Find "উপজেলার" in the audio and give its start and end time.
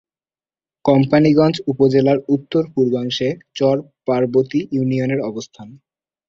1.67-2.17